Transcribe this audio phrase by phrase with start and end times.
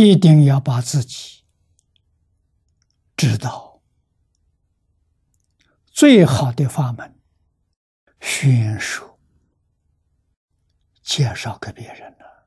[0.00, 1.42] 一定要把自己
[3.16, 3.82] 知道
[5.86, 7.18] 最好的法门，
[8.20, 9.18] 迅速、
[11.02, 12.46] 介绍给别人了，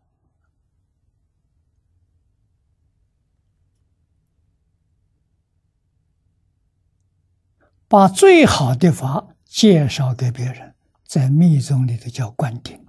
[7.90, 10.74] 把最好的法介绍给别人，
[11.04, 12.79] 在密宗里头叫灌顶。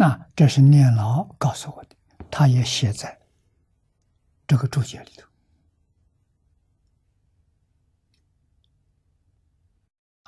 [0.00, 1.96] 那这是念老告诉我的，
[2.30, 3.20] 他也写在
[4.46, 5.28] 这个注解里头。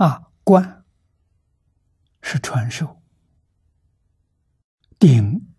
[0.05, 0.85] 啊，观
[2.23, 3.01] 是传授，
[4.99, 5.55] 顶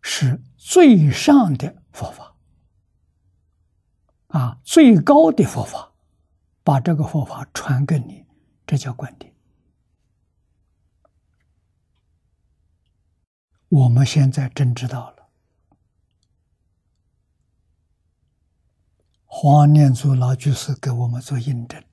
[0.00, 2.34] 是最上的佛法，
[4.28, 5.92] 啊，最高的佛法，
[6.64, 8.24] 把这个佛法传给你，
[8.66, 9.30] 这叫观顶。
[13.76, 15.28] 我们现在真知道了，
[19.26, 21.84] 黄念祖老居士给我们做印证：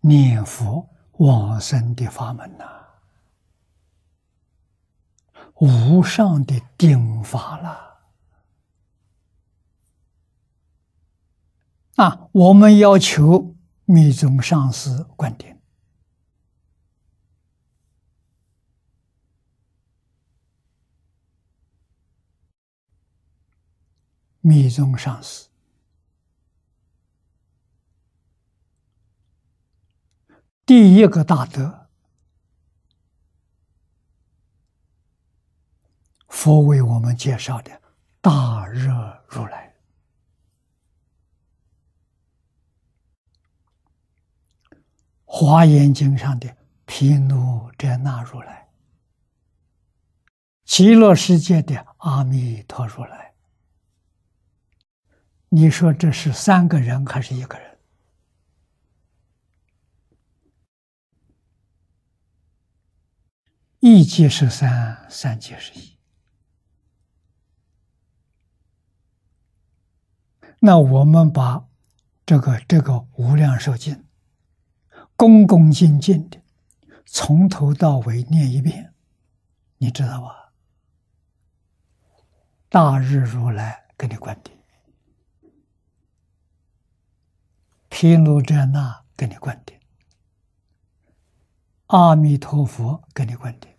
[0.00, 2.84] 念佛往生的法门呐，
[5.54, 7.89] 无上的顶法了。
[12.00, 15.60] 啊，我们要求密宗上师观点，
[24.40, 25.50] 密宗上师。
[30.64, 31.90] 第一个大德，
[36.28, 37.82] 佛为我们介绍的
[38.22, 39.69] 大热如来。
[45.42, 48.68] 华严经上的毗卢遮那如来，
[50.66, 53.32] 极乐世界的阿弥陀如来，
[55.48, 57.78] 你说这是三个人还是一个人？
[63.78, 65.96] 一即是三，三即是一。
[70.58, 71.66] 那我们把
[72.26, 74.04] 这个这个无量寿经。
[75.20, 76.40] 恭恭敬敬的，
[77.04, 78.94] 从头到尾念一遍，
[79.76, 80.54] 你知道吧？
[82.70, 84.58] 大日如来给你灌顶，
[87.90, 89.78] 毗卢遮那给你灌顶，
[91.88, 93.70] 阿弥陀佛给你灌顶，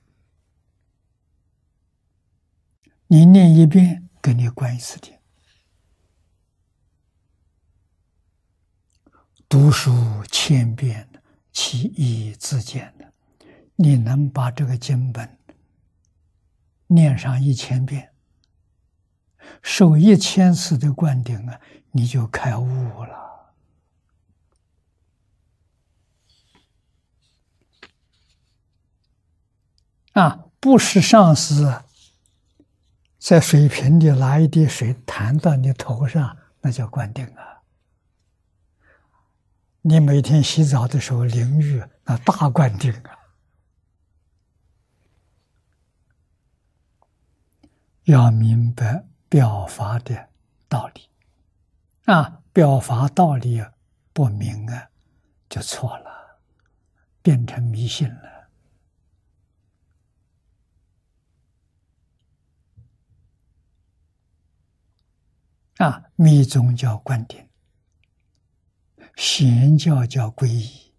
[3.08, 5.18] 你念一遍，给你灌一次顶。
[9.50, 11.11] 读书千遍。
[11.52, 13.12] 其义自见的，
[13.76, 15.38] 你能把这个经本
[16.88, 18.12] 念上一千遍，
[19.62, 21.60] 受一千次的灌顶啊，
[21.92, 23.20] 你就开悟了。
[30.14, 31.84] 啊，不是上司
[33.18, 37.51] 在水瓶里拿一滴水弹到你头上，那叫灌顶啊。
[39.84, 43.18] 你每天洗澡的时候淋浴，那大灌顶啊！
[48.04, 50.30] 要明白表法的
[50.68, 51.10] 道理
[52.06, 53.64] 啊，表法道理
[54.14, 54.90] 不明啊，
[55.50, 56.40] 就错了，
[57.24, 58.50] 变成迷信了
[65.78, 66.04] 啊！
[66.16, 67.48] 密宗叫灌顶。
[69.22, 70.92] 贤教叫皈依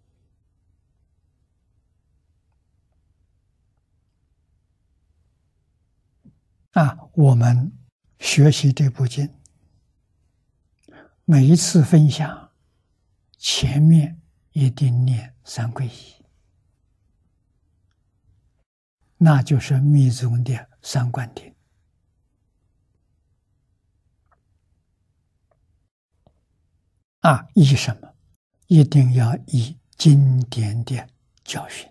[6.71, 6.97] 啊！
[7.15, 7.77] 我们
[8.19, 9.29] 学习这部经，
[11.25, 12.51] 每一次分享
[13.37, 14.21] 前面
[14.53, 16.25] 一定念三皈依，
[19.17, 21.53] 那就是密宗的三观点
[27.19, 27.49] 啊！
[27.55, 28.12] 依什么？
[28.67, 31.07] 一定要以经典的
[31.43, 31.89] 教训。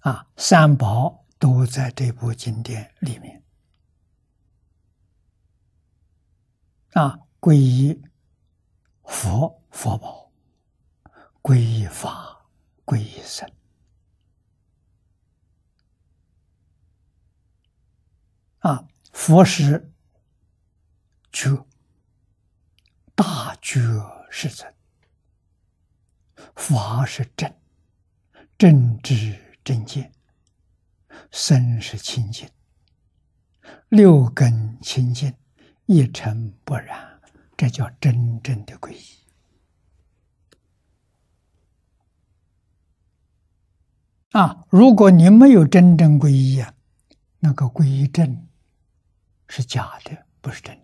[0.00, 3.42] 啊，三宝都在这部经典里面。
[6.92, 8.00] 啊，皈依
[9.02, 10.30] 佛佛宝，
[11.42, 12.46] 皈依法，
[12.84, 13.50] 皈依僧。
[18.58, 19.92] 啊，佛是
[21.32, 21.66] 觉，
[23.74, 23.80] 觉
[24.30, 24.72] 是真，
[26.54, 27.52] 法是正，
[28.56, 30.12] 正知正见，
[31.32, 32.48] 身是清净，
[33.88, 35.34] 六根清净，
[35.86, 37.20] 一尘不染，
[37.56, 39.02] 这叫真正的皈依。
[44.30, 44.64] 啊！
[44.70, 46.72] 如果你没有真正皈依啊，
[47.40, 48.46] 那个皈依证
[49.48, 50.83] 是假的，不是真的。